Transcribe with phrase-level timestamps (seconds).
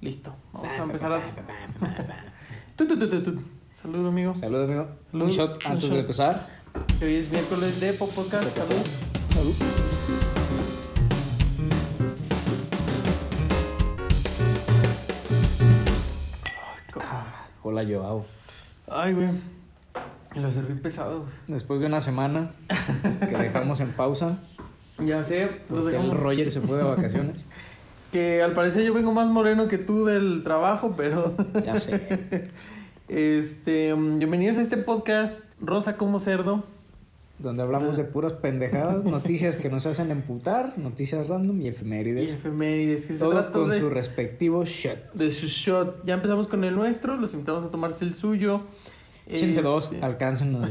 [0.00, 0.34] Listo.
[0.52, 1.20] Vamos a empezar a.
[2.76, 3.42] Tu, tu, tu, tu, tu.
[3.72, 4.34] Salud, amigo.
[4.34, 4.88] Salud, amigo.
[5.10, 5.24] Salud.
[5.26, 5.92] Un shot Un antes shot.
[5.92, 6.46] de empezar.
[7.02, 8.48] Hoy es miércoles de Pop Podcast.
[8.56, 8.86] Salud.
[9.34, 9.54] Salud.
[17.62, 18.24] Hola, Joao.
[18.88, 19.28] Ay, güey.
[20.34, 21.30] Lo serví pesado, güey.
[21.48, 22.50] Después de una semana
[23.20, 24.38] que dejamos en pausa,
[24.98, 25.46] Ya sé.
[25.68, 27.36] Los porque el dejamos- Roger se fue de vacaciones.
[28.12, 31.34] Que al parecer yo vengo más moreno que tú del trabajo, pero.
[31.64, 32.50] Ya sé.
[33.08, 33.94] Este.
[33.94, 36.64] um, Bienvenidos a este podcast Rosa como cerdo.
[37.38, 42.32] Donde hablamos de puras pendejadas, noticias que nos hacen emputar, noticias random y Y efemérides.
[42.34, 43.06] efemérides.
[43.06, 45.12] Que se Todo trata con de, su respectivo shot.
[45.14, 46.04] de su shot.
[46.04, 47.16] Ya empezamos con el nuestro.
[47.16, 48.62] Los invitamos a tomarse el suyo.
[49.26, 50.68] Échense Este, dos, alcáncenos.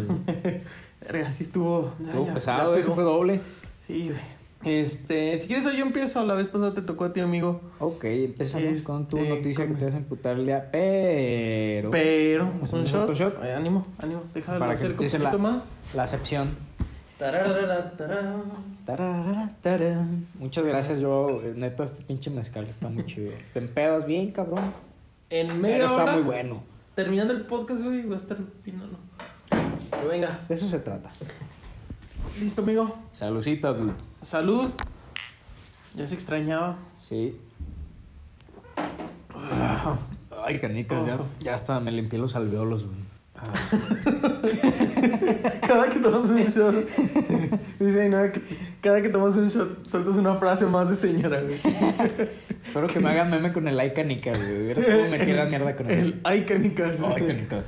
[1.02, 1.92] Verga, sí estuvo.
[2.04, 3.40] Estuvo ya, pesado, ya eso fue doble.
[3.88, 4.39] Sí, güey.
[4.66, 7.62] Este, si quieres hoy yo empiezo, la vez pasada te tocó a ti, amigo.
[7.80, 11.90] Ok, empezamos con tu Este, noticia que te vas a emputar el día, pero...
[11.92, 13.14] Pero, un hacer shot.
[13.14, 13.38] shot.
[13.42, 15.64] Ay, ánimo, ánimo, déjalo Para que acerco un poquito la- más.
[15.96, 16.50] La acepción.
[17.18, 18.36] Tararara, tarara.
[18.86, 20.06] Tararara, tarara.
[20.40, 23.32] Muchas gracias, yo, eh, neta, este pinche mezcal está muy chido.
[23.54, 24.74] Te empedas bien, cabrón.
[25.30, 26.64] En media Pero está muy bueno.
[26.96, 28.98] terminando el podcast, güey, va a estar fino, ¿no?
[29.92, 31.12] Pero venga, De eso se trata.
[32.40, 32.96] Listo, amigo.
[33.14, 33.94] Salucita, dude.
[34.22, 34.70] Salud.
[35.96, 36.78] Ya se extrañaba.
[37.02, 37.38] Sí.
[40.44, 41.26] Ay, canicas, ya, Ojo.
[41.40, 42.98] ya hasta me limpié los alveolos, güey.
[45.62, 46.76] Cada que tomas un shot,
[47.80, 48.42] dice, no, que
[48.82, 51.56] cada que tomas un shot, sueltas una frase más de señora, güey.
[52.66, 54.66] Espero que me hagan meme con el ay, canicas, güey.
[54.66, 56.20] Vieras cómo me mierda con El él.
[56.24, 56.98] ay, canicas.
[57.02, 57.64] Ay, canicas.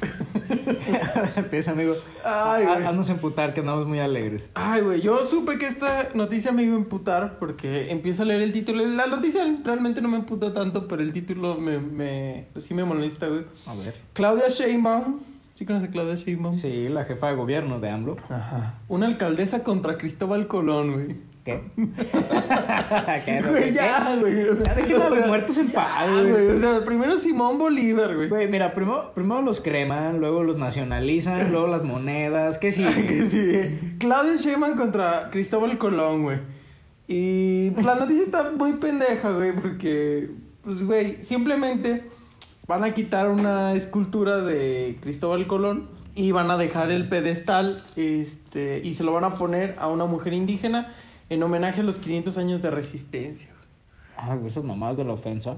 [1.36, 1.94] Empieza, amigo.
[2.24, 2.86] Ay, A- güey.
[2.86, 4.50] Haznos emputar, que andamos muy alegres.
[4.54, 8.42] Ay, güey, yo supe que esta noticia me iba a emputar porque empiezo a leer
[8.42, 8.86] el título.
[8.86, 12.84] La noticia realmente no me emputa tanto, pero el título me, me pues sí me
[12.84, 13.44] molesta, güey.
[13.66, 13.94] A ver.
[14.12, 15.20] Claudia Sheinbaum.
[15.54, 16.54] ¿Sí conoce a Claudia Sheinbaum?
[16.54, 18.16] Sí, la jefa de gobierno de AMLO.
[18.30, 18.76] Ajá.
[18.88, 21.16] Una alcaldesa contra Cristóbal Colón, güey.
[21.44, 21.58] ¿Qué?
[23.24, 23.42] ¿Qué?
[23.42, 24.44] Güey, ya, güey.
[24.62, 26.48] Ya dejen a los muertos en paz, güey.
[26.48, 28.28] O sea, primero Simón Bolívar, güey.
[28.28, 32.58] Güey, mira, primero, primero los creman, luego los nacionalizan, luego las monedas.
[32.58, 32.84] ¿Qué sí?
[32.84, 33.96] Que sí.
[33.98, 36.38] Claudia Sheinbaum contra Cristóbal Colón, güey.
[37.08, 40.30] Y pues, la noticia está muy pendeja, güey, porque,
[40.62, 42.04] pues, güey, simplemente
[42.68, 48.80] van a quitar una escultura de Cristóbal Colón y van a dejar el pedestal, este,
[48.84, 50.92] y se lo van a poner a una mujer indígena
[51.30, 53.48] en homenaje a los 500 años de resistencia.
[54.26, 55.56] Güey, esas mamadas de la ofensa.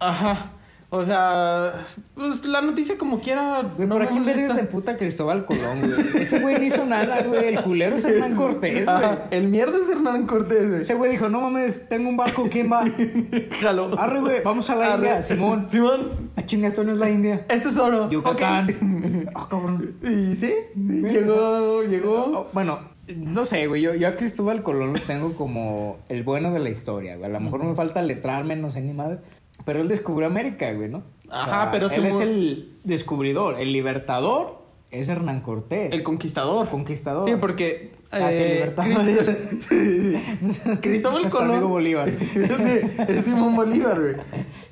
[0.00, 0.52] Ajá.
[0.92, 1.86] O sea,
[2.16, 3.62] pues la noticia como quiera.
[3.76, 6.22] Güey, no ¿por aquí vergas de puta Cristóbal Colón, güey?
[6.22, 7.54] Ese güey no hizo nada, güey.
[7.54, 8.88] El culero es Hernán Cortés, güey.
[8.96, 10.80] Ajá, El mierda es Hernán Cortés, güey.
[10.80, 12.84] Ese güey dijo, no mames, tengo un barco, ¿quién va?
[13.62, 13.96] Jaló.
[14.00, 15.06] Arre, güey, vamos a la Arre.
[15.06, 15.68] India, Simón.
[15.70, 17.46] Simón, Ah, chinga, esto no es la India.
[17.48, 18.10] esto es oro.
[18.10, 19.28] Yucatán.
[19.32, 19.94] Ah, cabrón.
[20.02, 22.14] Y sí, sí, llegó, llegó.
[22.36, 22.80] Oh, Bueno,
[23.16, 23.82] no sé, güey.
[23.82, 27.30] Yo, yo a Cristóbal Colón lo tengo como el bueno de la historia, güey.
[27.30, 29.18] A lo mejor me falta letrarme, no sé ni madre.
[29.64, 31.02] Pero él descubrió América, güey, ¿no?
[31.30, 33.60] Ajá, pero él se es el descubridor.
[33.60, 35.92] El libertador es Hernán Cortés.
[35.92, 36.68] El conquistador.
[36.68, 37.28] conquistador.
[37.28, 37.92] Sí, porque.
[38.10, 38.74] Ah, el.
[38.74, 40.16] Crist- sí,
[40.52, 40.70] sí.
[40.80, 41.50] Cristóbal Colón.
[41.52, 42.10] amigo Bolívar.
[42.32, 44.14] sí, es Simón Bolívar, güey.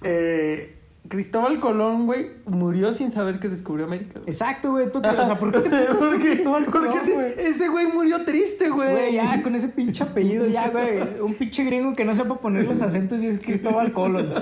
[0.03, 0.75] Eh,
[1.09, 4.15] Cristóbal Colón, güey, murió sin saber que descubrió América.
[4.21, 4.29] güey.
[4.31, 4.91] Exacto, güey.
[4.93, 5.09] ¿Tú qué?
[5.09, 7.33] O sea, ¿por qué te putas con Cristóbal Colón, güey?
[7.39, 8.91] Ese güey murió triste, güey.
[8.93, 11.01] Güey, ya, con ese pinche apellido, ya, güey.
[11.21, 14.33] Un pinche gringo que no sepa poner los acentos y es Cristóbal Colón.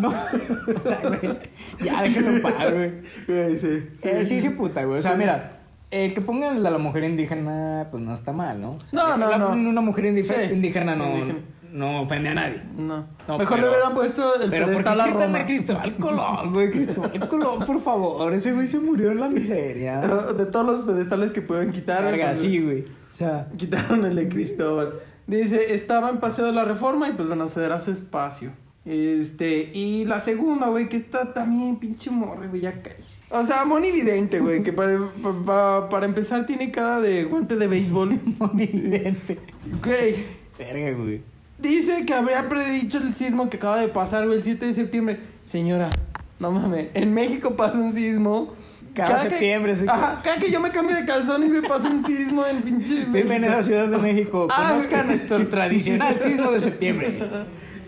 [0.00, 1.38] No, o sea, güey.
[1.84, 2.92] Ya, déjenlo en paz, güey.
[3.26, 3.82] Güey, sí.
[4.02, 4.98] Eh, sí, sí, puta, güey.
[4.98, 5.58] O sea, mira,
[5.90, 8.72] el que pongan de la mujer indígena, pues no está mal, ¿no?
[8.72, 9.48] O sea, No, no, la- no.
[9.50, 10.34] Una mujer Sí.
[10.52, 11.38] indígena no, Indígena.
[11.72, 12.62] No ofende a nadie.
[12.76, 13.06] No.
[13.28, 15.38] No, Mejor pero- le hubieran puesto el Pero ¿por qué pedestal a Roma.
[15.38, 16.70] a Cristóbal Colón, güey?
[16.70, 18.32] Cristóbal Colón, por favor.
[18.32, 20.00] Ese güey se murió en la miseria.
[20.36, 22.04] De todos los pedestales que pueden quitar.
[22.04, 22.80] Verga, pues, sí, güey.
[22.82, 24.92] O sea, Quitaron el de Cristóbal.
[25.26, 28.52] Dice, estaba en Paseo de la Reforma y pues bueno, cederá su espacio.
[28.86, 33.18] Este, y la segunda, güey, que está también pinche morre, güey, ya caíse.
[33.30, 34.98] O sea, monividente, güey, que para,
[35.44, 38.18] pa- para empezar tiene cara de guante de béisbol.
[38.38, 39.38] muy evidente.
[39.84, 40.14] Güey,
[40.58, 41.20] Verga, güey.
[41.58, 45.20] Dice que habría predicho el sismo que acaba de pasar, güey, el 7 de septiembre.
[45.44, 45.90] Señora,
[46.38, 48.54] no mames, en México pasa un sismo.
[48.94, 49.84] Cada que- septiembre, sí.
[49.88, 53.52] Ajá, cada que yo me cambio de calzones me pasa un sismo en pinche Bienvenido
[53.52, 53.62] a México.
[53.62, 54.48] Ciudad de México.
[54.50, 55.06] Ah, Conozca güey.
[55.08, 57.22] nuestro tradicional sismo de septiembre.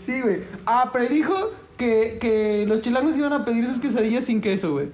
[0.05, 0.41] Sí, güey.
[0.67, 1.35] Ah, predijo
[1.81, 4.91] que, que los chilangos iban a pedir sus quesadillas sin queso, güey.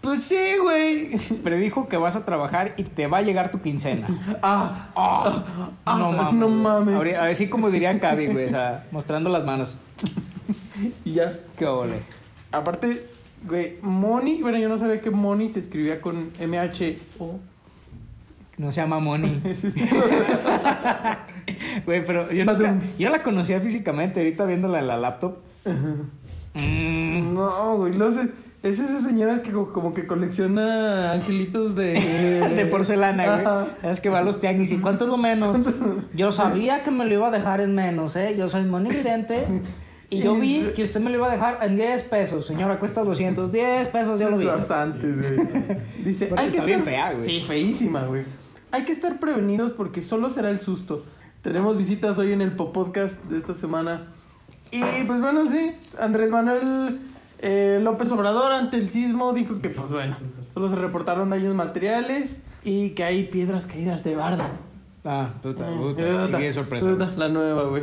[0.00, 1.16] Pues sí, güey.
[1.42, 4.06] predijo que vas a trabajar y te va a llegar tu quincena.
[4.42, 6.34] Ah, Ah, ah, no mames.
[6.34, 6.94] no mames.
[6.94, 9.76] Ahora- Así como diría Cavi, güey, o sea, mostrando las manos.
[11.04, 11.38] y ya.
[11.58, 11.94] Qué ole.
[12.52, 13.04] Aparte,
[13.46, 17.40] güey, Money, bueno, yo no sabía que Money se escribía con M-H-O.
[18.58, 19.40] No se llama Moni.
[21.86, 25.36] Güey, pero yo, nunca- yo la conocía físicamente, ahorita viéndola en la laptop.
[25.64, 28.28] Mm, no, güey, no sé.
[28.62, 31.94] Es esas señoras que como, que colecciona angelitos de...
[32.56, 33.40] de porcelana, güey.
[33.40, 33.66] Ajá.
[33.82, 35.68] Es que va a los tianguis y ¿cuánto es lo menos?
[36.14, 38.36] Yo sabía que me lo iba a dejar en menos, ¿eh?
[38.38, 39.46] Yo soy monividente
[40.10, 42.46] y yo vi que usted me lo iba a dejar en 10 pesos.
[42.46, 43.50] Señora, cuesta 200.
[43.50, 44.44] 10 pesos, ya lo vi.
[44.44, 45.78] Farsantes, güey.
[46.04, 47.24] Dice, Porque hay que está bien fea, güey.
[47.24, 48.24] Sí, feísima, güey.
[48.70, 51.04] Hay que estar prevenidos porque solo será el susto.
[51.42, 54.12] Tenemos visitas hoy en el Podcast de esta semana.
[54.72, 56.98] Y pues bueno, sí, Andrés Manuel
[57.38, 60.16] eh, López Obrador ante el sismo dijo que pues bueno,
[60.54, 64.50] solo se reportaron daños materiales y que hay piedras caídas de bardas.
[65.04, 66.26] Ah, puta, Eh, puta.
[66.26, 66.88] puta, Qué sorpresa.
[66.88, 67.82] puta, La nueva, güey.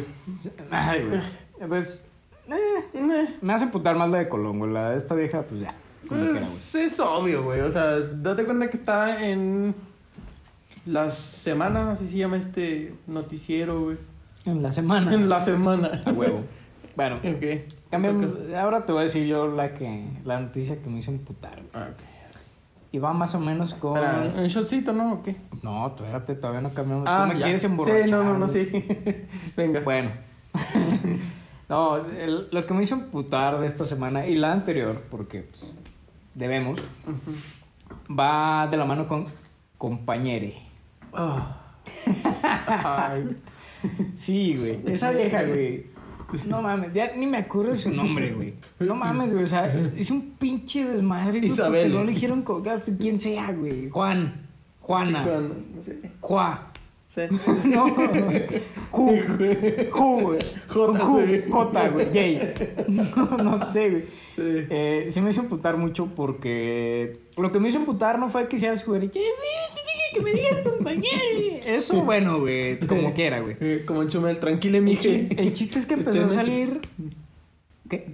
[0.72, 1.20] Ay, güey.
[1.68, 2.08] Pues,
[2.48, 2.54] eh,
[2.94, 4.72] Eh, me hace putar más la de Colón, güey.
[4.72, 5.76] La de esta vieja, pues ya.
[6.08, 7.60] Pues es obvio, güey.
[7.62, 9.76] O sea, date cuenta que está en
[10.86, 13.98] la semana, así se llama este noticiero, güey.
[14.46, 15.14] En la semana.
[15.14, 16.02] En la semana.
[16.06, 16.44] A huevo.
[17.00, 17.90] Bueno, Ok.
[17.92, 18.62] cambiamos- Toca.
[18.62, 21.62] ahora te voy a decir yo la que la noticia que me hizo emputar.
[21.74, 21.88] Ah.
[22.92, 23.98] Y va más o menos con.
[23.98, 25.14] Espera, ¿un shotcito, no?
[25.14, 25.36] ¿O qué?
[25.62, 27.08] No, espérate, todavía no cambiamos.
[27.08, 27.46] Ah, Tú me ya.
[27.46, 28.06] quieres emborrachar.
[28.06, 28.68] Sí, no, no, no, sí.
[29.56, 29.82] Venga.
[29.82, 30.10] Bueno.
[31.70, 35.66] no, el- lo que me hizo emputar de esta semana y la anterior, porque pues,
[36.34, 36.82] debemos,
[38.10, 39.28] va de la mano con
[39.78, 40.56] compañere.
[41.14, 41.58] Ah.
[42.68, 43.38] Ay.
[44.16, 44.82] Sí, güey.
[44.92, 45.86] Esa vieja, güey.
[46.48, 48.54] No mames, ya ni me acuerdo de su nombre, güey.
[48.80, 49.44] No mames, güey.
[49.44, 51.52] O sea, es un pinche desmadre, güey.
[51.52, 51.82] Isabel.
[51.84, 52.64] Porque no le dijeron co-
[53.00, 53.90] quien sea, güey.
[53.90, 54.46] Juan.
[54.82, 55.24] Juana.
[55.24, 55.54] Juan.
[56.20, 56.69] Juá.
[57.14, 57.22] Sí.
[57.70, 57.86] No.
[58.92, 59.18] Ju.
[59.92, 60.40] Ju, güey.
[60.70, 61.92] Ju.
[61.92, 62.08] güey.
[62.14, 62.54] Jay.
[62.88, 64.04] No, no sé, güey.
[64.36, 64.68] Sí.
[64.70, 68.58] Eh, sí me hizo emputar mucho porque lo que me hizo emputar no fue que
[68.58, 69.26] seas güey, "Che, sí,
[69.74, 71.64] sí, sí, que me digas compañero.
[71.66, 73.86] Eso, bueno, güey, como quiera, güey.
[73.86, 75.02] Como el chumel, tranquile, El mije.
[75.02, 76.80] chiste, el chiste es que empezó a salir.
[77.90, 78.14] ¿Qué?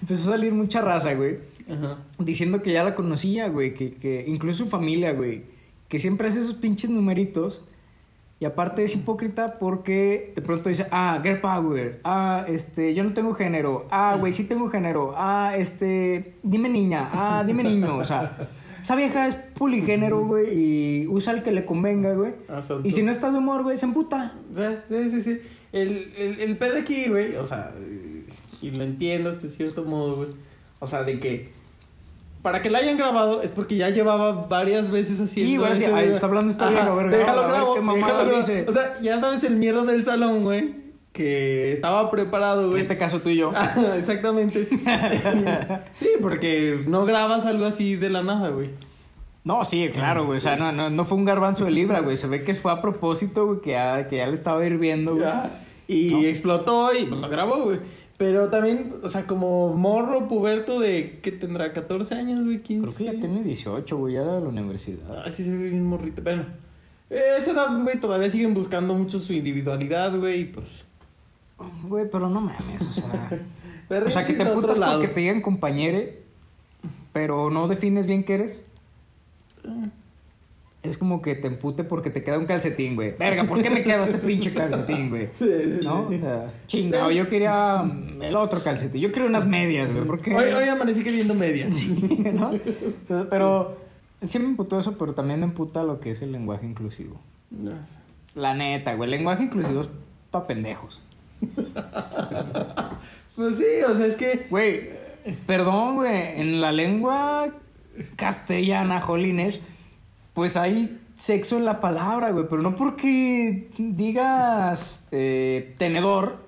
[0.00, 1.38] empezó a salir mucha raza, güey.
[1.68, 1.98] Ajá.
[2.18, 3.74] Diciendo que ya la conocía, güey.
[3.74, 5.42] Que, que incluso su familia, güey.
[5.88, 7.62] Que siempre hace esos pinches numeritos.
[8.42, 13.14] Y aparte es hipócrita porque de pronto dice, ah, girl power, ah, este, yo no
[13.14, 18.04] tengo género, ah, güey, sí tengo género, ah, este, dime niña, ah, dime niño, o
[18.04, 18.36] sea,
[18.82, 22.34] esa vieja es poligénero, güey, y usa el que le convenga, güey.
[22.48, 24.34] Ah, Y si no está de humor, güey, se emputa.
[24.50, 25.40] O sea, sí, sí, sí.
[25.70, 27.72] El, el, el pedo aquí, güey, o sea,
[28.60, 30.30] y lo entiendo hasta cierto modo, güey.
[30.80, 31.52] O sea, de que
[32.42, 35.92] para que la hayan grabado es porque ya llevaba varias veces haciendo Sí, güey, ese-
[35.92, 38.36] ay, está hablando esta vieja, verga, Déjalo a ver grabo, déjalo grabo.
[38.36, 38.66] dice.
[38.68, 40.74] O sea, ya sabes el mierda del salón, güey,
[41.12, 42.82] que estaba preparado, En güey.
[42.82, 43.52] este caso tú y yo.
[43.96, 44.66] Exactamente.
[45.94, 48.70] sí, porque no grabas algo así de la nada, güey.
[49.44, 50.38] No, sí, claro, güey.
[50.38, 52.16] O sea, no, no, no fue un garbanzo de libra, güey.
[52.16, 55.28] Se ve que fue a propósito, güey, que ya, que ya le estaba hirviendo, güey.
[55.88, 56.22] Y No.
[56.22, 57.80] explotó y pues, lo grabó, güey.
[58.22, 62.82] Pero también, o sea, como morro puberto de que tendrá 14 años, güey, 15.
[62.84, 65.24] Creo que ya tiene 18, güey, ya era de la universidad.
[65.26, 66.22] Ah, sí, se ve bien morrito.
[66.22, 66.44] Bueno,
[67.10, 70.84] eh, esa edad, güey, todavía siguen buscando mucho su individualidad, güey, y pues.
[71.82, 73.28] Güey, pero no mames, o sea.
[73.88, 75.00] Pero o sea, que te lado.
[75.00, 76.22] porque te digan compañere,
[77.12, 78.62] pero no defines bien qué eres.
[80.82, 83.14] Es como que te empute porque te queda un calcetín, güey.
[83.16, 85.28] Verga, ¿por qué me queda este pinche calcetín, güey?
[85.32, 86.08] Sí, sí, ¿No?
[86.08, 86.16] sí.
[86.16, 89.00] O sea, chingado, yo quería mm, el otro calcetín.
[89.00, 90.08] Yo quería unas medias, güey.
[90.34, 91.76] Hoy, hoy amanecí queriendo medias.
[92.34, 92.52] ¿no?
[92.52, 93.76] Entonces, pero
[94.20, 97.20] sí me emputó eso, pero también me emputa lo que es el lenguaje inclusivo.
[97.50, 97.72] No.
[98.34, 99.88] La neta, güey, el lenguaje inclusivo es
[100.30, 101.00] pa' pendejos.
[103.34, 104.46] Pues sí, o sea, es que.
[104.50, 104.90] Güey,
[105.46, 107.48] perdón, güey, en la lengua
[108.16, 109.60] castellana, jolines,
[110.34, 116.42] pues hay sexo en la palabra, güey, pero no porque digas eh, tenedor.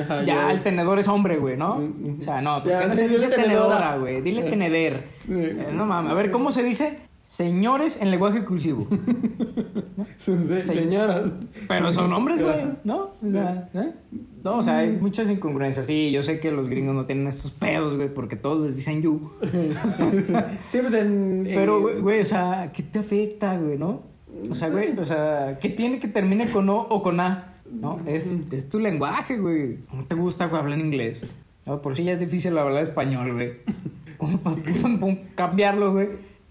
[0.00, 1.76] Ajá, ya, el tenedor es hombre, güey, ¿no?
[1.76, 3.96] O sea, no, Ya, porque no se dice tenedora.
[3.96, 4.20] güey.
[4.20, 5.08] Dile teneder.
[5.28, 6.98] Eh, no mames, a ver, ¿cómo se dice?
[7.28, 8.88] Señores en lenguaje inclusivo.
[10.16, 11.30] Señoras.
[11.68, 13.10] Pero son hombres, güey, ¿no?
[13.22, 13.92] O sea, ¿eh?
[14.42, 15.84] No, o sea, hay muchas incongruencias.
[15.84, 19.02] Sí, yo sé que los gringos no tienen estos pedos, güey, porque todos les dicen
[19.02, 19.30] you.
[20.70, 21.46] Sí, pues en.
[21.46, 24.00] en- Pero, güey, o sea, ¿qué te afecta, güey, no?
[24.50, 27.56] O sea, güey, o sea, ¿qué tiene que termine con O o con A?
[27.70, 28.00] ¿No?
[28.06, 29.80] Es, es tu lenguaje, güey.
[29.92, 31.26] ¿No te gusta, güey, hablar inglés?
[31.66, 33.52] No, por si ya es difícil hablar español, güey.
[34.16, 34.56] Como para
[35.34, 36.08] cambiarlo, güey.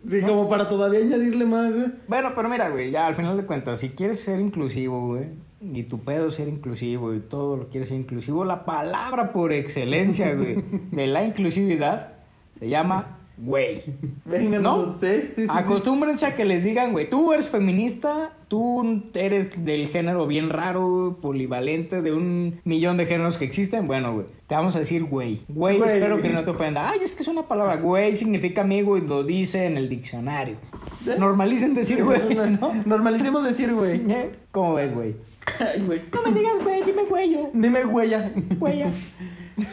[0.10, 1.92] Sí, como para todavía añadirle más, güey.
[2.08, 5.30] Bueno, pero mira, güey, ya al final de cuentas, si quieres ser inclusivo, güey,
[5.62, 10.34] y tu pedo ser inclusivo y todo lo quieres ser inclusivo, la palabra por excelencia,
[10.34, 12.14] güey, de la inclusividad
[12.58, 13.84] se llama güey.
[14.26, 14.96] Venga, ¿No?
[14.98, 15.54] Sí, sí, sí, sí.
[15.54, 21.18] Acostúmbrense a que les digan, güey, tú eres feminista, tú eres del género bien raro,
[21.22, 23.88] polivalente, de un millón de géneros que existen.
[23.88, 25.42] Bueno, güey, te vamos a decir güey.
[25.48, 25.90] Güey, Güey.
[25.92, 26.90] espero que no te ofenda.
[26.90, 30.58] Ay, es que es una palabra, güey, significa amigo y lo dice en el diccionario.
[31.20, 32.22] Normalicen decir güey,
[32.62, 32.74] ¿no?
[32.86, 34.02] Normalicemos decir, güey.
[34.12, 34.32] ¿Eh?
[34.52, 35.16] ¿Cómo ves, güey?
[35.60, 36.02] Ay, güey.
[36.14, 37.50] No me digas güey, dime güeyo.
[37.54, 38.32] Dime, güeya.
[38.60, 38.92] Güeya.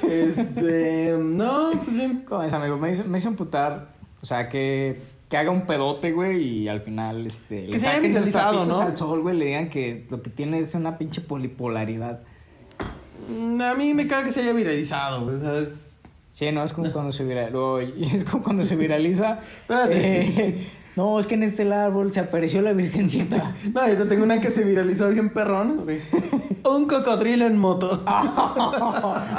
[0.09, 1.15] Este.
[1.19, 2.25] No, pues bien.
[2.27, 2.79] ¿Cómo ves, amigo?
[2.79, 3.89] Me hizo, me hizo emputar,
[4.23, 4.99] o sea, que,
[5.35, 8.53] que haga un pedote, güey, y al final, este, le se haya saquen los viralizado,
[8.53, 8.87] trapitos ¿no?
[8.87, 12.21] al sol, güey, le digan que lo que tiene es una pinche polipolaridad.
[13.29, 15.81] Mm, A mí me caga que se haya viralizado, güey, ¿sabes?
[16.31, 17.57] Sí, no, es como cuando se viraliza.
[18.15, 19.41] Es como cuando se viraliza.
[19.91, 23.57] Eh, no, es que en este árbol se apareció la virgencita.
[23.75, 25.99] No, yo te tengo una que se viralizó bien perrón, güey.
[26.65, 28.05] Un cocodrilo en moto.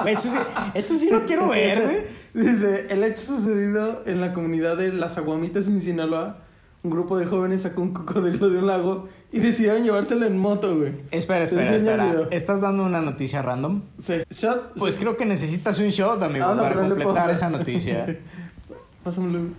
[0.06, 0.38] eso, sí,
[0.74, 2.25] eso sí lo quiero ver, güey.
[2.36, 6.40] Dice, el hecho sucedido en la comunidad de Las Aguamitas en Sinaloa.
[6.84, 10.78] Un grupo de jóvenes sacó un cocodrilo de un lago y decidieron llevárselo en moto,
[10.78, 10.92] güey.
[11.12, 12.28] Espera, espera, espera.
[12.32, 13.84] ¿Estás dando una noticia random?
[14.04, 14.16] Sí.
[14.30, 14.74] Shot.
[14.78, 18.20] Pues creo que necesitas un shot, amigo, Vamos a para completar esa noticia.
[19.06, 19.52] Pásamelo.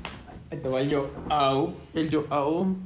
[0.50, 1.08] Ahí te va el yo.
[1.30, 1.72] Au.
[1.94, 2.26] El yo.
[2.28, 2.76] Ao.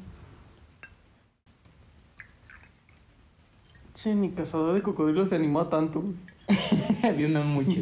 [3.96, 7.16] Che, ni cazador de cocodrilos se animó a tanto, güey.
[7.16, 7.80] Viendo mucho.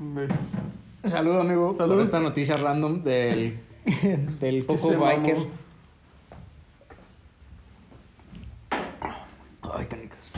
[0.00, 0.28] Hombre.
[1.06, 1.74] Saludo, amigo.
[1.74, 1.94] Salud.
[1.94, 3.58] Por esta noticia random del,
[4.40, 5.04] del Es que Coco mamó.
[5.06, 5.36] Biker.
[9.74, 10.30] Ay, canicas.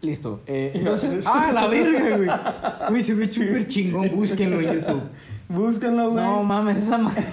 [0.00, 0.40] Listo.
[0.46, 1.24] Eh, entonces.
[1.26, 2.28] ¡Ah, la verga, güey!
[2.94, 4.10] Uy, se ve súper chingón.
[4.14, 5.02] Búsquenlo en YouTube.
[5.48, 6.24] Búsquenlo, güey.
[6.24, 7.12] No mames, esa ma-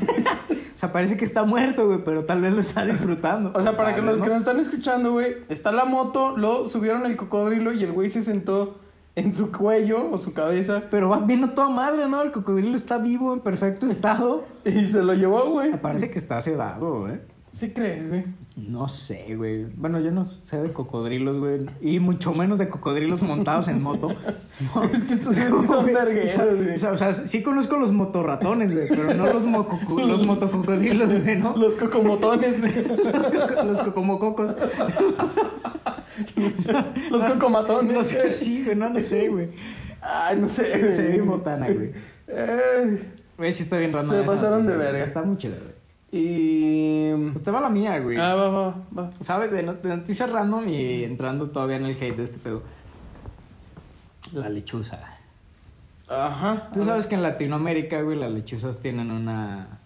[0.51, 3.51] O sea, parece que está muerto, güey, pero tal vez lo está disfrutando.
[3.53, 4.33] O sea, para que los que ¿no?
[4.33, 8.23] nos están escuchando, güey, está la moto, lo subieron el cocodrilo y el güey se
[8.23, 8.79] sentó
[9.15, 12.21] en su cuello o su cabeza Pero va viendo toda madre, ¿no?
[12.21, 14.45] El cocodrilo está vivo, en perfecto estado.
[14.65, 15.71] y se lo llevó, güey.
[15.71, 17.21] Me parece que está sedado, ¿eh?
[17.53, 18.23] ¿Sí crees, güey?
[18.55, 19.65] No sé, güey.
[19.65, 21.65] Bueno, yo no sé de cocodrilos, güey.
[21.81, 24.09] Y mucho menos de cocodrilos montados en moto.
[24.73, 24.83] No.
[24.93, 26.75] Es que estos sí son Güey, vergueros, o sea, güey.
[26.75, 31.09] O sea, o sea, sí conozco los motorratones, güey, pero no los, mococo- los motococodrilos,
[31.23, 31.55] güey, ¿no?
[31.57, 34.55] Los cocomotones, Los, coco- los cocomococos.
[37.11, 37.93] los cocomatones.
[37.95, 39.49] No sé, sí, güey, no, no sé, güey.
[40.01, 40.91] Ay, no sé, güey.
[40.91, 41.91] Se ve botana, güey.
[42.27, 42.99] Eh,
[43.37, 44.19] Güey, sí está bien random.
[44.19, 44.85] Se pasaron de güey.
[44.85, 45.03] verga.
[45.03, 45.80] Está muy chido, güey.
[46.11, 47.11] Y...
[47.31, 48.17] Pues te va la mía, güey.
[48.17, 49.09] Ah, va, va, va.
[49.21, 49.51] ¿Sabes?
[49.51, 52.61] De, not- de noticias random y entrando todavía en el hate de este pedo.
[54.33, 54.99] La lechuza.
[56.09, 56.69] Ajá.
[56.73, 59.79] Tú sabes que en Latinoamérica, güey, las lechuzas tienen una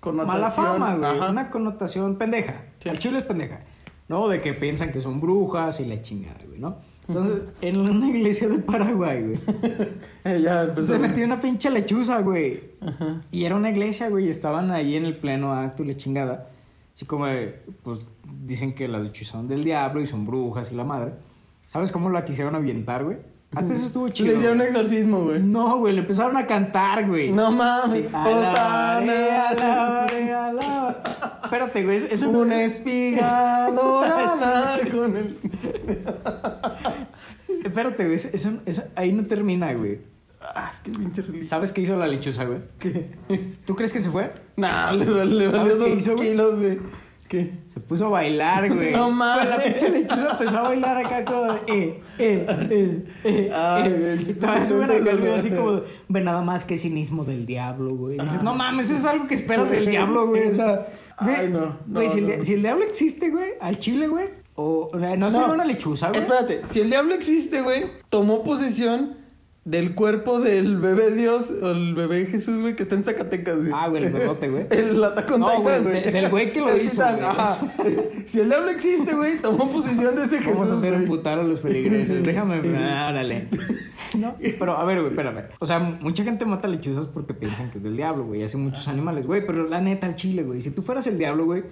[0.00, 0.40] Connotación.
[0.40, 1.18] mala fama, güey.
[1.18, 1.30] Ajá.
[1.30, 2.62] Una connotación pendeja.
[2.80, 2.88] Sí.
[2.88, 3.60] El chile es pendeja.
[4.08, 4.28] ¿No?
[4.28, 6.76] De que piensan que son brujas y la chingada, güey, ¿no?
[7.08, 9.38] Entonces, en una iglesia de Paraguay, güey,
[10.24, 10.92] Eh, ya empezó.
[10.94, 12.62] se metió una pinche lechuza, güey.
[13.30, 16.48] Y era una iglesia, güey, y estaban ahí en el pleno acto y la chingada.
[16.94, 18.00] Así como, de, pues,
[18.44, 21.12] dicen que las lechuzas son del diablo y son brujas y la madre.
[21.66, 23.16] ¿Sabes cómo la quisieron avientar, güey?
[23.54, 24.28] Hasta eso estuvo chido.
[24.32, 25.42] Le hicieron un exorcismo, güey.
[25.42, 27.32] No, güey, le empezaron a cantar, güey.
[27.32, 28.02] No mames.
[28.02, 28.06] Sí.
[31.44, 35.38] Espérate, güey, eso no- Una espiga dorada con el...
[37.68, 40.00] Espérate, güey, eso, eso- eso- ahí no termina, güey.
[40.40, 41.44] Ah, es que pinche religión.
[41.44, 42.60] ¿Sabes qué hizo la lechuza, güey?
[42.78, 43.10] ¿Qué?
[43.66, 44.32] ¿Tú crees que se fue?
[44.56, 46.30] Nah, le, le ¿Sabes valió qué dos hizo, güey?
[46.30, 46.78] kilos, güey.
[47.28, 47.52] ¿Qué?
[47.74, 48.92] Se puso a bailar, güey.
[48.92, 49.44] No mames.
[49.44, 53.50] Güey, La pinche lechuza empezó a bailar acá como de, eh, eh, eh, eh.
[53.52, 53.98] Ay, eh.
[54.16, 57.44] güey, Y todavía suben acá el video así como, ve nada más que cinismo del
[57.44, 58.16] diablo, güey.
[58.16, 60.48] Y dices, no mames, eso es algo que esperas del diablo, güey.
[60.48, 60.86] O sea,
[61.20, 62.44] güey, Ay, no, no, güey, si, el no.
[62.44, 64.28] si el diablo existe, güey, al chile, güey,
[64.60, 66.20] o no sería una lechuza, güey.
[66.20, 69.16] Espérate, si el diablo existe, güey, tomó posesión
[69.64, 73.70] del cuerpo del bebé Dios o el bebé Jesús, güey, que está en Zacatecas, güey.
[73.72, 74.66] Ah, güey, el bebote, güey.
[74.70, 77.20] El Atacón No, güey, de- del güey que lo El hizo, güey.
[77.22, 77.56] Ajá.
[78.26, 80.54] Si el diablo existe, güey, tomó posesión de ese Jesús.
[80.54, 81.02] Vamos a hacer güey.
[81.04, 82.24] emputar a los feligreses.
[82.24, 82.76] Déjame.
[82.78, 83.46] Árale.
[84.18, 85.44] No, pero a ver, güey, espérame.
[85.60, 88.42] O sea, mucha gente mata lechuzas porque piensan que es del diablo, güey.
[88.42, 89.46] Hace muchos animales, güey.
[89.46, 90.62] Pero la neta, al chile, güey.
[90.62, 91.62] Si tú fueras el diablo, güey,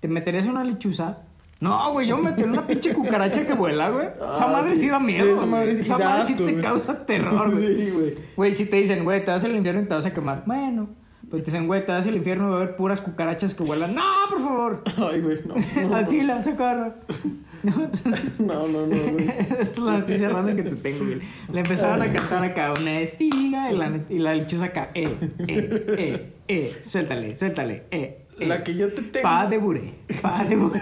[0.00, 1.18] ¿te meterías en una lechuza?
[1.58, 4.06] No, güey, yo me metí en una pinche cucaracha que vuela, güey.
[4.06, 4.88] Esa Ah, madre sí, sí.
[4.88, 5.36] da miedo.
[5.36, 6.60] Esa madre sí Esa madre te güey.
[6.60, 7.76] causa terror, güey.
[7.86, 8.14] Sí, güey.
[8.36, 10.42] Güey, si te dicen, güey, te vas al infierno y te vas a quemar.
[10.46, 10.88] Bueno.
[11.30, 13.64] Pues te dicen, güey, te vas al infierno y va a haber puras cucarachas que
[13.64, 13.94] vuelan.
[13.94, 14.84] No, por favor.
[15.10, 15.54] Ay, güey, no.
[15.96, 16.94] Atila, socorro.
[17.62, 19.28] No, entonces- No, no, no, güey.
[19.58, 21.20] esta es la noticia random que te tengo, güey.
[21.52, 25.08] Le empezaron a cantar acá una espiga y la, y la lechuza acá, eh,
[25.48, 28.25] eh, eh, eh, suéltale, suéltale, eh.
[28.38, 29.22] La que yo te tengo.
[29.22, 30.80] Pa de buré, pa de buré.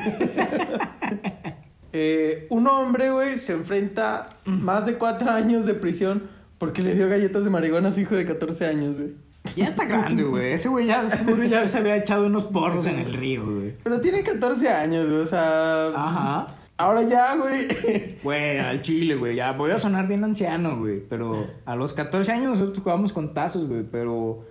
[1.97, 6.25] Eh, un hombre, güey, se enfrenta más de cuatro años de prisión
[6.59, 9.13] porque le dio galletas de marihuana a su hijo de 14 años, güey.
[9.55, 10.55] Ya está grande, güey.
[10.55, 13.75] Ese güey ya seguro ya se había echado unos porros en el río, güey.
[13.85, 15.87] Pero tiene 14 años, güey, o sea...
[15.95, 16.47] Ajá.
[16.77, 18.17] Ahora ya, güey.
[18.25, 19.37] Güey, al chile, güey.
[19.37, 21.01] Ya voy a sonar bien anciano, güey.
[21.09, 23.85] Pero a los 14 años nosotros jugábamos con tazos, güey.
[23.89, 24.45] Pero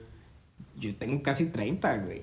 [0.78, 2.22] yo tengo casi 30, güey.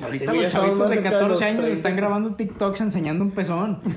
[0.00, 1.76] Ahorita los chavitos de cerca de 14 los años 30.
[1.76, 3.80] están grabando TikToks enseñando un pezón.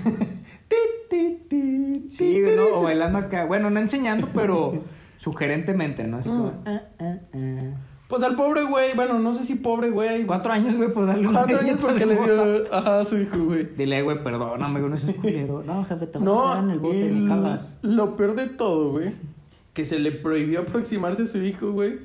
[2.10, 2.80] Sí, ¿no?
[2.80, 3.46] O bailando acá.
[3.46, 4.74] Bueno, no enseñando, pero
[5.18, 6.18] sugerentemente, ¿no?
[6.18, 6.54] Así como...
[6.66, 7.72] ah, ah, ah.
[8.08, 10.26] Pues al pobre güey, bueno, no sé si pobre güey.
[10.26, 13.70] Cuatro años, güey, por darle Cuatro años porque le dio ajá, a su hijo, güey.
[13.76, 15.64] Dile, güey, perdóname, güey, no seas culero.
[15.64, 17.78] No, jefe, te voy a No, en el bote, el- me cagas.
[17.82, 19.14] lo peor de todo, güey,
[19.74, 22.00] que se le prohibió aproximarse a su hijo, güey,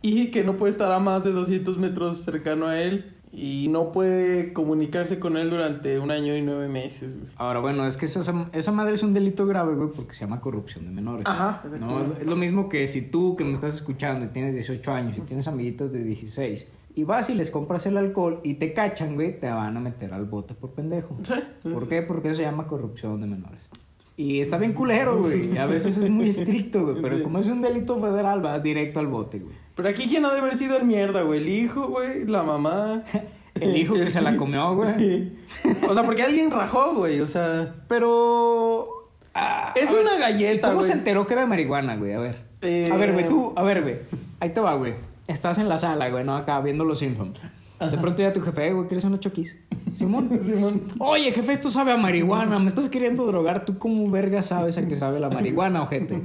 [0.00, 3.92] y que no puede estar a más de 200 metros cercano a él y no
[3.92, 7.30] puede comunicarse con él durante un año y nueve meses, güey.
[7.36, 10.40] Ahora, bueno, es que esa, esa madre es un delito grave, güey, porque se llama
[10.40, 11.24] corrupción de menores.
[11.26, 14.92] Ajá, No, es lo mismo que si tú que me estás escuchando y tienes 18
[14.92, 18.74] años y tienes amiguitos de 16 y vas y les compras el alcohol y te
[18.74, 21.16] cachan, güey, te van a meter al bote por pendejo.
[21.22, 21.34] Sí,
[21.72, 22.02] ¿Por qué?
[22.02, 23.66] Porque eso se llama corrupción de menores.
[24.14, 25.54] Y está bien culero, güey.
[25.54, 26.96] y A veces es muy estricto, güey.
[27.02, 27.22] Pero Sí.
[27.22, 29.54] como es un delito federal, vas directo al bote, güey.
[29.74, 33.02] Pero aquí quién ha de haber sido el mierda, güey, el hijo, güey, la mamá.
[33.60, 35.30] El hijo que se la comió, güey.
[35.88, 39.10] O sea, porque alguien rajó, güey, o sea, Pero.
[39.34, 42.14] ah, es a ver, una galleta, ¿Cómo se enteró que era de marihuana, güey?
[42.14, 42.38] A ver.
[42.62, 43.98] Eh, A ver, güey, tú, a ver, güey.
[44.40, 44.94] Ahí te va, güey.
[45.28, 46.34] Estás en la sala, güey, ¿no?
[46.34, 47.38] Acá viendo los Simpsons.
[47.78, 49.58] De pronto ya tu jefe, "Eh, güey, ¿quieres unos choquis?
[49.96, 50.30] Simón.
[50.42, 50.82] Simón.
[50.98, 52.58] Oye, jefe, esto sabe a marihuana.
[52.58, 53.64] Me estás queriendo drogar.
[53.66, 56.22] ¿Tú cómo verga sabes a qué sabe la marihuana, ojete?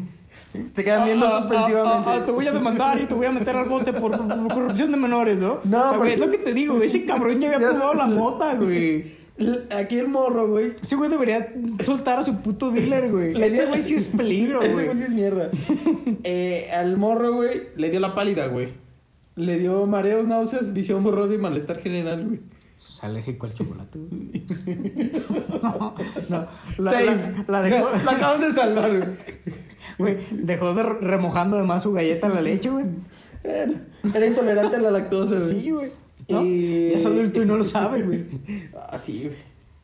[0.74, 2.10] Te quedan viendo Ah, ah, suspensivamente.
[2.10, 4.28] ah, ah, te voy a demandar y te voy a meter al bote por, por-
[4.28, 5.60] por corrupción de menores, ¿no?
[5.64, 6.86] No, o sea, güey, es lo que te digo, güey.
[6.88, 9.16] Ese cabrón ya había probado la mota, güey.
[9.70, 10.74] Aquí el morro, güey.
[10.82, 13.36] Ese güey debería soltar a su puto dealer, güey.
[13.36, 14.86] Le Ese güey sí es peligro, Ese güey.
[14.88, 15.50] güey sí es mierda.
[16.24, 18.70] Eh, al morro, güey, le dio la pálida, güey.
[19.36, 22.40] Le dio mareos, náuseas, visión borrosa y malestar general, güey.
[22.80, 24.44] Es alérgico al chocolate, güey.
[25.64, 25.94] no,
[26.30, 26.48] no.
[26.80, 27.06] La, Save.
[27.06, 29.10] la- la dejó, La acabas de salvar, güey.
[29.98, 32.86] Güey, dejó de remojando además su galleta en la leche, güey.
[33.44, 33.72] Era,
[34.14, 35.50] era intolerante a la lactosa, güey.
[35.62, 35.92] Sí, güey.
[36.30, 36.44] ¿No?
[36.44, 38.26] Y- Ya es adulto y no lo sabe, güey.
[38.90, 39.36] Ah, sí, güey.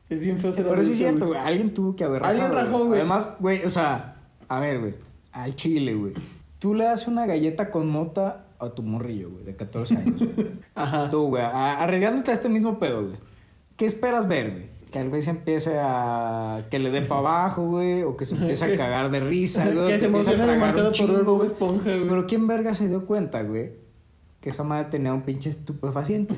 [0.10, 1.40] Es bien feo ser Pero sí es adulto, cierto, güey.
[1.40, 3.00] Alguien tuvo que haber Alguien rajado, rajó, güey.
[3.00, 4.96] Además, güey, o sea, a ver, güey.
[5.32, 6.14] Al chile, güey.
[6.60, 10.22] Tú le das una galleta con mota a tu morrillo, güey, de 14 años.
[10.76, 11.10] Ajá.
[11.10, 13.16] Tú, güey, arriesgándote a este mismo pedo, güey.
[13.78, 14.66] ¿Qué esperas ver, güey?
[14.94, 16.60] Que el güey se empiece a...
[16.70, 18.04] Que le dé para abajo, güey.
[18.04, 19.88] O que se empiece a cagar de risa, güey.
[19.88, 22.08] que se emociona demasiado por ver Bob Esponja, güey.
[22.08, 23.72] Pero ¿quién verga se dio cuenta, güey?
[24.40, 26.36] Que esa madre tenía un pinche estupefaciente.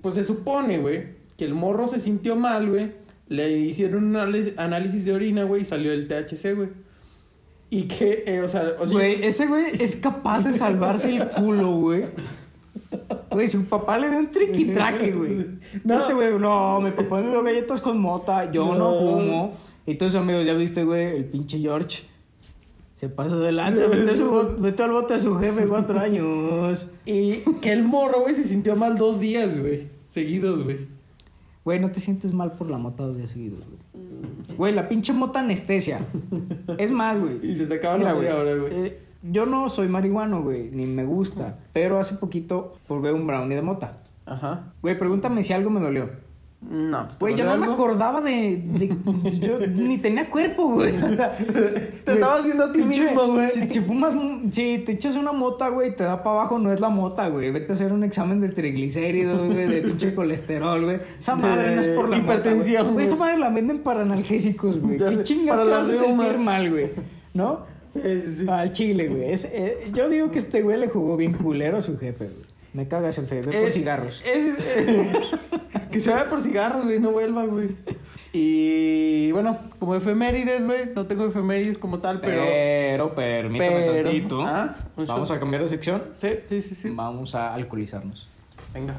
[0.00, 1.04] Pues se supone, güey,
[1.36, 2.92] que el morro se sintió mal, güey.
[3.28, 6.68] Le hicieron un análisis- análisis de orina, güey, y salió el THC, güey.
[7.70, 11.28] Y que, eh, o sea, o sea, Güey, ese güey es capaz de salvarse el
[11.30, 12.04] culo, güey.
[13.34, 15.46] Güey, su papá le dio un triquitraque, güey.
[15.84, 15.96] No.
[15.98, 18.94] Este güey, no, mi papá me dio galletas con mota, yo no, No.
[18.94, 19.52] fumo.
[19.86, 22.02] Y todos amigos, ya viste, güey, el pinche George.
[22.94, 26.88] Se pasó de lanza, metió, al bote a su jefe cuatro años.
[27.04, 29.88] y que el morro, güey, se sintió mal dos días, güey.
[30.08, 30.86] Seguidos, güey.
[31.64, 34.56] Güey, no te sientes mal por la mota dos días seguidos, güey.
[34.56, 36.06] Güey, la pinche mota anestesia.
[36.78, 37.44] Es más, güey.
[37.50, 38.72] Y se te acaba la media hora, güey.
[38.72, 38.98] eh,
[39.30, 41.58] yo no soy marihuano, güey, ni me gusta.
[41.72, 43.96] Pero hace poquito probé un brownie de mota.
[44.26, 44.72] Ajá.
[44.82, 46.08] Güey, pregúntame si algo me dolió.
[46.70, 47.10] No, pues.
[47.10, 48.56] ¿te Güey, yo no me acordaba de.
[48.56, 48.96] de-
[49.40, 50.94] yo ni tenía cuerpo, güey.
[52.04, 53.50] Te estabas viendo a ti mismo, güey.
[53.50, 54.14] Si, si fumas.
[54.50, 57.50] Si te echas una mota, güey, te da para abajo, no es la mota, güey.
[57.50, 61.00] Vete a hacer un examen de triglicéridos, güey, de pinche colesterol, güey.
[61.18, 62.94] Esa madre no es por la mota, Hipertensión, güey.
[62.94, 63.06] güey.
[63.06, 64.96] Esa madre la venden para analgésicos, güey.
[64.96, 66.92] ¿Qué chingas te vas a sentir mal, güey?
[67.34, 67.73] ¿No?
[67.94, 68.46] Sí, sí, sí.
[68.48, 69.32] Al chile, güey.
[69.32, 72.44] Es- eh, yo digo que este güey le jugó bien culero a su jefe, güey.
[72.72, 74.22] Me cagas el fe, ve por cigarros.
[74.26, 74.56] es-
[75.92, 77.68] que se vaya por cigarros, güey, no vuelva, güey.
[78.32, 82.42] Y bueno, como efemérides, güey, no tengo efemérides como tal, pero.
[82.44, 84.42] Pero, permítame pero- tantito.
[84.42, 86.02] Ah, un Vamos a cambiar de sección.
[86.16, 86.90] Sí, sí, sí, sí.
[86.90, 88.28] Vamos a alcoholizarnos.
[88.72, 88.96] Venga.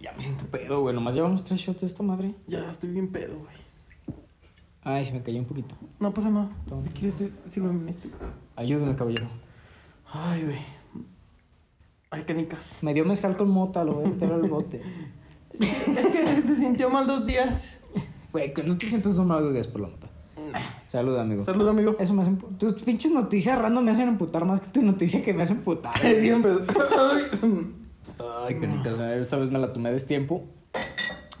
[0.00, 0.94] Ya me siento pedo, güey.
[0.94, 2.34] Nomás llevamos tres shots de esta madre.
[2.46, 3.65] Ya estoy bien pedo, güey.
[4.88, 5.74] Ay, se me cayó un poquito.
[5.98, 6.48] No pasa nada.
[6.84, 7.16] Si quieres,
[7.48, 8.08] sigo en este.
[8.54, 9.26] Ayúdame, caballero.
[10.12, 10.58] Ay, güey.
[12.10, 12.84] Ay, canicas.
[12.84, 14.80] Me dio mezcal con mota, lo voy a meter al bote.
[15.56, 17.78] Es que, es que se sintió mal dos días.
[18.30, 20.06] Güey, que no te sientes mal dos días por la mota.
[20.88, 21.44] Salud, amigo.
[21.44, 21.96] Salud, amigo.
[21.98, 25.32] Eso me hace Tus pinches noticias random me hacen emputar más que tu noticia que
[25.32, 25.98] me hace emputar.
[26.20, 26.52] Siempre.
[28.46, 30.44] Ay, canicas, esta vez me la tomé a destiempo.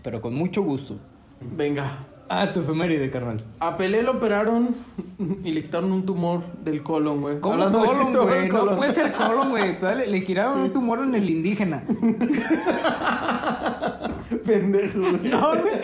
[0.02, 0.98] Pero con mucho gusto.
[1.40, 2.06] Venga.
[2.28, 3.40] Ah, tu efeméride, carnal.
[3.60, 4.74] A Pelé lo operaron
[5.44, 7.40] y le quitaron un tumor del colon, güey.
[7.40, 8.48] ¿Cómo Hablando colon, güey?
[8.48, 9.78] No puede ser colon, güey.
[9.80, 11.84] Le, le tiraron un tumor en el indígena.
[14.44, 15.28] Pendejo, güey.
[15.30, 15.80] No, güey.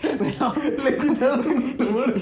[0.00, 0.52] Pero
[0.84, 2.14] Le quitaron un tumor.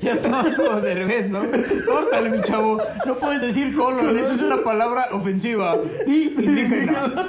[0.00, 1.40] ya estaba como de revés, ¿no?
[1.86, 2.78] Córtale, mi chavo.
[3.06, 4.18] No puedes decir colon.
[4.18, 5.78] Eso es una palabra ofensiva.
[6.06, 7.24] Y indígena.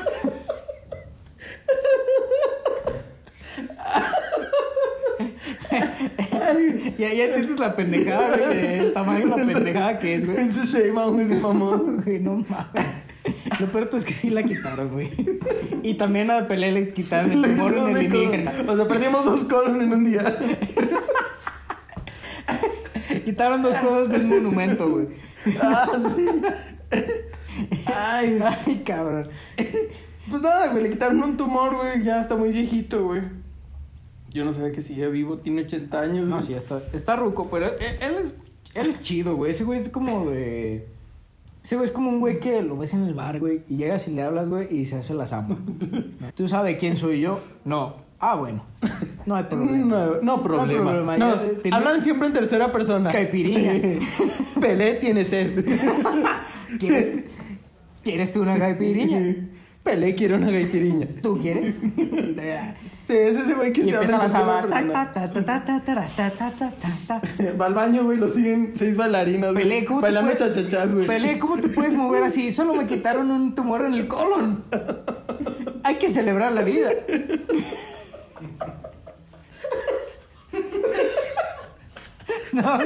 [6.97, 8.79] Ya, ya entiendes la pendejada, güey.
[8.79, 10.47] El tamaño de la pendejada que es, güey.
[10.47, 11.77] Ese Sheinbaum, güey, se mamó.
[11.77, 12.85] Güey, no mames.
[13.59, 15.09] Lo peor es que sí la quitaron, güey.
[15.83, 18.53] Y también a Pelé le quitaron el tumor en el indígena.
[18.67, 20.37] O sea, perdimos dos colon en un día.
[23.25, 25.07] Quitaron dos cosas del monumento, güey.
[25.61, 26.27] Ah, sí.
[27.93, 29.29] Ay, Ay, cabrón.
[30.29, 32.03] Pues nada, güey, le quitaron un tumor, güey.
[32.03, 33.21] Ya está muy viejito, güey.
[34.31, 36.27] Yo no sabía que sigue vivo, tiene 80 años.
[36.27, 36.47] No, güey.
[36.47, 38.35] sí, está, está ruco, pero él, él es,
[38.75, 39.51] él es chido, güey.
[39.51, 40.87] Ese güey es como de...
[41.63, 44.07] Ese güey es como un güey que lo ves en el bar, güey, y llegas
[44.07, 45.57] y le hablas, güey, y se hace la samba.
[46.35, 47.39] ¿Tú sabes quién soy yo?
[47.65, 47.95] No.
[48.19, 48.63] Ah, bueno.
[49.25, 49.77] No hay problema.
[49.85, 50.91] No, no problema.
[50.91, 53.11] problema, No, tiene- hablan siempre en tercera persona.
[53.11, 53.73] Caipiriña.
[54.61, 55.65] Pelé tiene sed.
[56.79, 57.23] ¿Quieres,
[58.03, 59.35] ¿Quieres tú una caipiriña?
[59.87, 61.07] Pelé quiere una gaitiriña.
[61.21, 61.75] ¿Tú quieres?
[61.79, 64.69] sí, es ese güey que y se empiezan a sabar.
[67.49, 69.53] Va al baño, güey, lo siguen seis bailarinas.
[69.53, 70.01] Pelé, ¿cómo
[71.07, 72.51] Pelé, ¿cómo te puedes mover así?
[72.51, 74.65] Solo me quitaron un tumor en el colon.
[75.83, 76.91] Hay que celebrar la vida.
[82.51, 82.79] no,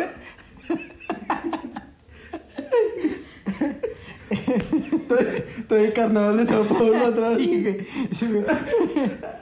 [5.72, 7.36] Trae, carnaval de Sao Paulo atrás.
[7.38, 7.78] sí, güey.
[8.12, 8.44] Sí, güey.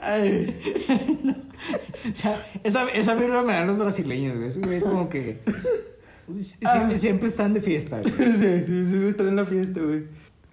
[0.02, 0.56] Ay.
[2.10, 4.50] O sea, esa, esa vibra me dan los brasileños, güey.
[4.64, 5.38] Güeyes como que...
[6.38, 6.90] sie- Ah.
[6.94, 8.00] Siempre, están de fiesta.
[8.00, 8.12] güey.
[8.32, 10.04] Sí, sí, sí, está en la fiesta, güey.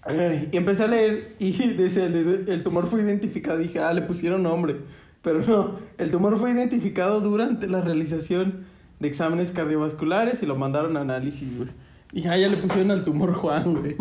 [0.04, 3.58] Ay, Y empecé a leer y decía, el, el tumor fue identificado.
[3.58, 4.76] Dije, ah, le pusieron nombre.
[5.22, 8.66] Pero no, el tumor fue identificado durante la realización
[9.00, 11.70] de exámenes cardiovasculares y lo mandaron a análisis, güey.
[12.12, 13.96] Y ah, ya le pusieron al tumor Juan, güey.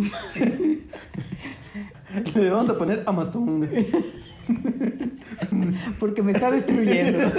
[2.35, 3.69] le vamos a poner Amazon.
[5.99, 7.19] Porque me está destruyendo.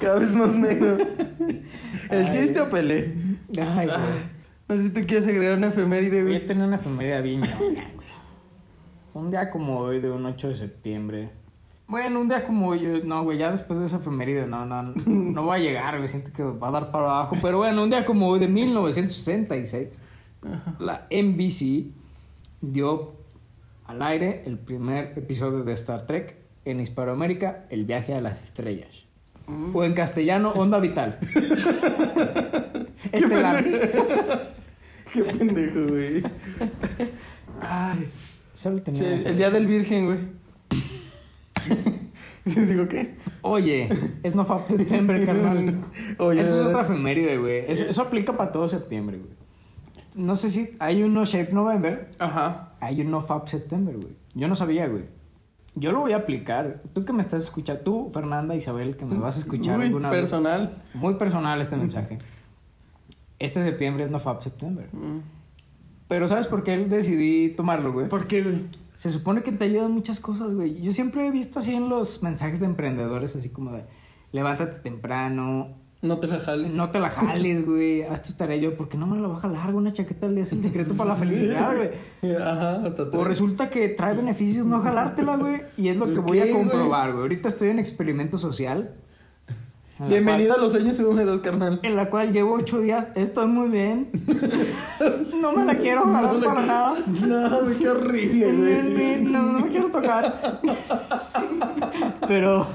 [0.00, 0.98] Cada vez más negro.
[2.10, 3.14] ¿El chiste o Pelé?
[3.60, 3.98] Ay, güey.
[4.68, 6.36] No sé si tú quieres agregar una efeméride, güey.
[6.36, 8.08] a tener una efeméride bien ñoña, güey.
[9.14, 11.30] Un día como hoy, de un 8 de septiembre.
[11.88, 14.82] Bueno, un día como hoy, yo- no, güey, ya después de esa efeméride, no, no,
[14.84, 17.36] no va a llegar, güey, siento que va a dar para abajo.
[17.42, 20.00] Pero bueno, un día como hoy, de 1966,
[20.78, 21.90] la NBC
[22.60, 23.14] dio
[23.86, 29.06] al aire el primer episodio de Star Trek en Hispanoamérica, El viaje a las estrellas.
[29.72, 31.18] O en castellano, Onda Vital.
[33.12, 33.64] Estelar.
[35.12, 36.22] Qué pendejo, güey.
[37.60, 38.08] Ay.
[38.54, 40.18] Solo Sí, tenía el día del Virgen, güey.
[42.66, 43.16] Digo, ¿qué?
[43.42, 43.88] Oye,
[44.22, 45.84] es no Fab September, carnal.
[46.18, 47.64] Oye, eso es otra efeméride, güey.
[47.66, 49.39] Eso, eso aplica para todo septiembre, güey.
[50.16, 52.72] No sé si hay un No Shape November, Ajá.
[52.80, 54.14] hay un No Fab September, güey.
[54.34, 55.04] Yo no sabía, güey.
[55.76, 56.82] Yo lo voy a aplicar.
[56.92, 60.10] Tú que me estás escuchando, tú, Fernanda, Isabel, que me vas a escuchar Uy, alguna
[60.10, 60.20] vez.
[60.20, 60.70] personal.
[60.94, 62.18] Muy personal este mensaje.
[63.38, 64.88] Este septiembre es No Fab September.
[64.92, 65.20] Mm.
[66.08, 68.08] Pero ¿sabes por qué decidí tomarlo, güey?
[68.08, 68.64] ¿Por qué, güey?
[68.94, 70.80] Se supone que te ayudan muchas cosas, güey.
[70.82, 73.84] Yo siempre he visto así en los mensajes de emprendedores, así como de
[74.32, 75.68] levántate temprano,
[76.02, 76.72] No te la jales.
[76.74, 79.40] no te la jales, güey, haz tu tarea yo, porque no me la va a
[79.40, 82.36] jalar, una chaqueta le es el secreto para la felicidad, güey.
[82.36, 86.24] Ajá, hasta O resulta que trae beneficios no jalártela, güey, y es lo que ¿Por
[86.24, 87.22] voy a comprobar, güey.
[87.22, 88.94] Ahorita estoy en experimento social.
[90.00, 91.80] en Bienvenido a los sueños húmedos, carnal.
[91.82, 94.08] en la cual llevo ocho días, estoy muy bien.
[95.42, 96.96] no me la quiero jalar No para nada.
[97.06, 99.22] No, qué horrible, güey.
[99.22, 100.62] No, no me quiero tocar.
[102.26, 102.66] Pero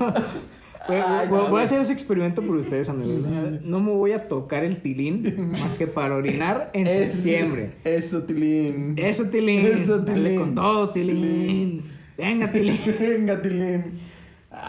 [0.88, 3.22] voy, Ay, voy- no, voy a hacer ese experimento por ustedes, amigos.
[3.64, 7.72] No me voy a tocar el tilín más que para orinar en Eso- septiembre.
[7.84, 8.94] Eso, Tilín.
[8.98, 9.66] Eso, tilín.
[9.66, 10.40] Eso, Dale Tilín.
[10.40, 11.84] con todo, tilín.
[12.18, 12.78] Venga, tilín.
[13.00, 14.15] Venga, Tilín.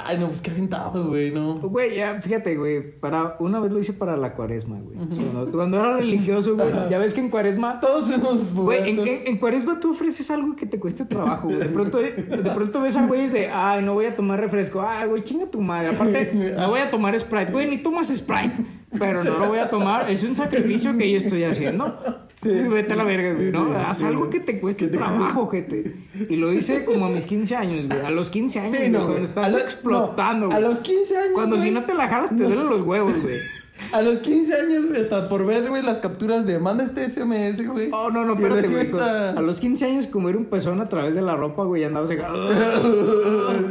[0.05, 1.55] Ay, no, pues qué aventado, güey, no.
[1.61, 4.96] Güey, ya, fíjate, güey, para, una vez lo hice para la cuaresma, güey.
[4.96, 9.27] Cuando, cuando era religioso, güey, ya ves que en cuaresma Todos fuimos Güey, en, en-
[9.27, 11.59] en cuaresma tú ofreces algo que te cueste trabajo, güey.
[11.61, 14.83] De pronto, de pronto ves a güeyes de, ay, no voy a tomar refresco.
[14.83, 15.94] Ay, güey, chinga tu madre.
[15.94, 17.53] Aparte, no voy a tomar Sprite.
[17.53, 18.64] Güey, ni tomas Sprite.
[18.99, 20.11] Pero no lo voy a tomar.
[20.11, 22.26] Es un sacrificio que yo estoy haciendo.
[22.42, 23.72] Entonces, vete a la verga, güey, ¿no?
[23.72, 25.94] Haz algo que te cueste trabajo, gente.
[26.29, 28.01] Y lo hice como a mis 15 años, güey.
[28.01, 30.68] A los 15 años, güey, no, cuando estás A lo- explotando, no, a güey.
[30.68, 31.72] los 15 años, Cuando si güey.
[31.72, 33.38] no te la jalas, te duelen los huevos, güey.
[33.92, 37.61] A los 15 años, güey, hasta por ver, güey, las capturas de manda este SMS,
[37.66, 37.90] güey.
[37.92, 38.85] Oh, no, no, espérate, güey.
[38.87, 41.85] Esta- A los 15 años, como era un pezón a través de la ropa, güey,
[41.85, 42.29] andabas acá.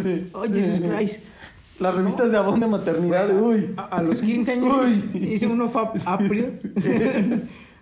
[0.03, 0.29] Sí.
[0.33, 1.19] Oh, Jesus Christ.
[1.79, 3.73] Las revistas de abón de maternidad, uy.
[3.77, 4.73] A, a los 15 años
[5.13, 5.19] Uy.
[5.27, 6.59] hice uno fue April.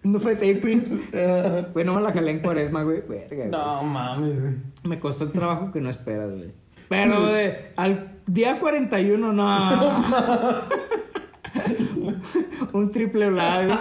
[0.03, 1.01] No fue April.
[1.73, 3.01] Güey, no me la jalé en cuaresma, güey.
[3.07, 3.49] Verga, güey.
[3.49, 4.53] No mames, güey.
[4.83, 6.51] Me costó el trabajo que no esperas, güey.
[6.89, 10.03] Pero, güey, al día 41, no.
[12.73, 13.75] Un triple blanco.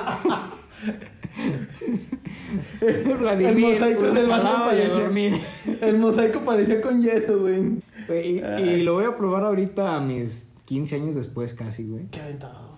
[3.20, 5.40] Vladimir, El mosaico del baño parecía-.
[5.80, 7.80] El mosaico parecía con yeso, güey.
[8.06, 12.06] Güey, y, y lo voy a probar ahorita a mis 15 años después casi, güey.
[12.10, 12.71] Qué aventado.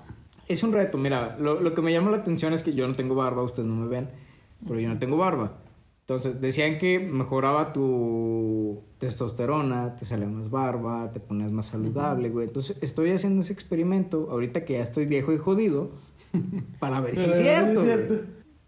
[0.48, 2.94] Es un reto, mira, lo, lo que me llama la atención es que yo no
[2.94, 4.08] tengo barba, ustedes no me ven,
[4.66, 5.52] pero yo no tengo barba.
[6.00, 12.46] Entonces, decían que mejoraba tu testosterona, te salía más barba, te ponías más saludable, güey.
[12.48, 15.92] Entonces, estoy haciendo ese experimento, ahorita que ya estoy viejo y jodido,
[16.78, 17.82] para ver si es cierto.
[17.84, 18.20] güey.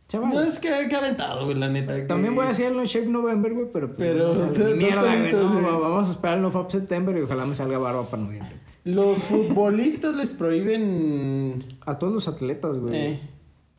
[0.08, 1.96] Chaval, No es que, que aventado, güey, la neta.
[1.96, 3.88] que- También voy a hacer el No Shave November, güey, pero...
[3.88, 4.32] pues, Pero
[4.76, 8.22] mierda, no, vamos a esperar el No Fab September y ojalá me salga barba para
[8.22, 8.55] noviembre.
[8.86, 11.64] Los futbolistas les prohíben.
[11.84, 12.94] A todos los atletas, güey.
[12.96, 13.20] Eh,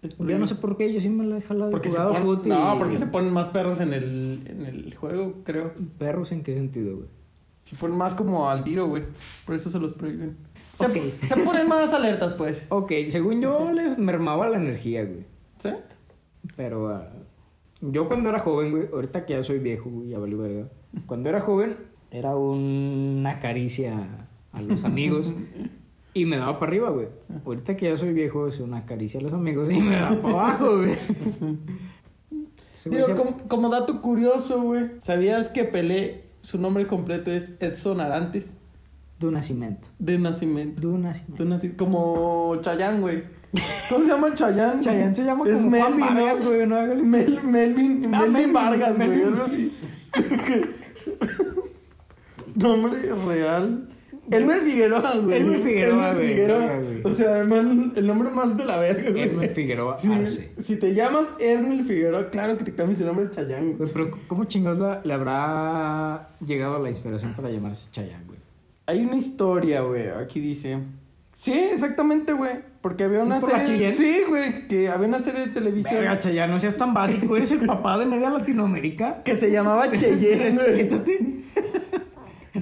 [0.01, 1.71] les Ya prohíben- no sé por qué, yo sí me la he jalado.
[1.71, 4.65] Porque se jugado ponen- fut y- No, porque se ponen más perros en el, en
[4.65, 5.71] el juego, creo.
[5.97, 7.07] ¿Perros en qué sentido, güey?
[7.65, 9.03] Se ponen más como al tiro, güey.
[9.45, 10.37] Por eso se los prohíben.
[10.73, 10.85] Se,
[11.25, 12.65] se ponen más alertas, pues.
[12.69, 15.25] Ok, según yo les mermaba la energía, güey.
[15.57, 15.69] ¿Sí?
[16.55, 17.09] Pero ah,
[17.81, 20.67] yo cuando era joven, güey, ahorita que ya soy viejo, güey, ya valió verga.
[21.05, 21.77] Cuando era joven,
[22.11, 24.26] era una caricia
[24.57, 25.33] a los amigos
[26.13, 27.07] y me daba para arriba, güey.
[27.45, 30.29] Ahorita que ya soy viejo, es una caricia a los amigos y me da para
[30.33, 30.95] abajo, güey.
[32.85, 34.91] Digo, como, como dato curioso, güey.
[34.99, 38.55] ¿Sabías que Pelé, su nombre completo es Edson Arantes?
[39.19, 39.87] Du nacimiento.
[39.97, 40.79] De nacimiento.
[40.81, 41.43] Du nacimiento.
[41.43, 43.23] De naci- como Chayán, güey.
[43.89, 44.79] ¿Cómo se llama Chayán?
[44.79, 48.97] Chayanne se llama es como Juan Melvin, güey, no Mel- Melvin, Ah, Melvin, Melvin, Vargas,
[48.97, 49.09] güey.
[49.09, 49.71] Melvin.
[52.55, 53.87] Nombre real.
[54.29, 55.37] Elmer Figueroa, güey.
[55.37, 56.27] Elmer Figueroa, güey.
[56.27, 56.71] Figueroa.
[57.03, 59.23] O sea, hermano, el nombre más de la verga, güey.
[59.23, 60.51] Elmer Figueroa Si, Arce.
[60.63, 63.89] si te llamas Elmer Figueroa, claro que te cambies el nombre a Chayán, güey.
[63.91, 68.39] Pero ¿cómo chingados la- le habrá llegado la inspiración para llamarse Chayanne, güey?
[68.85, 70.77] Hay una historia, güey, aquí dice.
[71.33, 72.51] Sí, exactamente, güey.
[72.81, 73.93] Porque había ¿Sí una serie.
[73.93, 77.35] Sí, güey, que había una serie de televisión Verga, Chayanne, no seas tan básico.
[77.37, 79.21] Eres el papá de media Latinoamérica.
[79.23, 80.45] que se llamaba Cheyenne.
[80.49, 81.41] Respétate.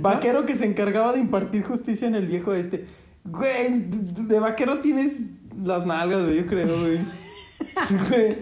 [0.02, 2.86] Vaquero que se encargaba de impartir justicia en el viejo este.
[3.24, 5.32] Güey, de vaquero tienes
[5.64, 7.00] las nalgas, güey, yo creo, güey.
[7.88, 8.38] Sí, güey.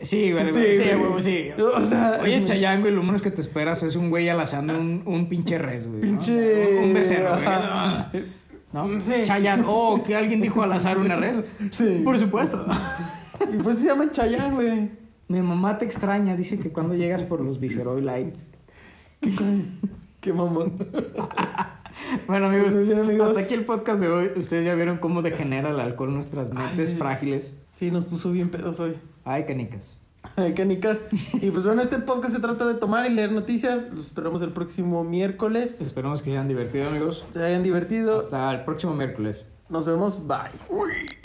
[0.00, 1.22] Sí, güey, Sí, sí, güey.
[1.22, 1.48] sí.
[1.60, 5.02] O sea, Oye, Chayanne, güey, lo menos que te esperas es un güey alazando un,
[5.06, 6.00] un pinche res, güey.
[6.02, 6.06] ¿no?
[6.18, 7.46] Pinche- Un becerro, güey.
[7.46, 8.10] Ajá.
[8.72, 8.88] ¿No?
[9.00, 9.12] Sí.
[9.22, 11.44] Chayanne, oh, que alguien dijo alazar una res.
[11.72, 12.00] Sí.
[12.04, 12.64] Por supuesto.
[13.52, 14.90] Y por eso se llama Chayán, güey.
[15.28, 18.34] Mi mamá te extraña, dice que cuando llegas por los Viceroy Light.
[19.20, 19.30] Qué
[20.30, 20.74] mamón.
[22.26, 23.28] Bueno, amigos, bien, amigos.
[23.30, 24.30] hasta aquí el podcast de hoy.
[24.36, 26.96] Ustedes ya vieron cómo degenera el alcohol nuestras mentes Ay.
[26.96, 27.54] frágiles.
[27.70, 28.96] Sí, nos puso bien pedos hoy.
[29.24, 29.98] Ay, canicas.
[30.36, 31.00] Ay, canicas.
[31.34, 33.88] Y pues bueno, este podcast se trata de tomar y leer noticias.
[33.92, 35.76] Los esperamos el próximo miércoles.
[35.80, 37.24] Esperamos que se hayan divertido, amigos.
[37.30, 38.20] Se hayan divertido.
[38.20, 39.44] Hasta el próximo miércoles.
[39.68, 40.26] Nos vemos.
[40.26, 41.21] Bye.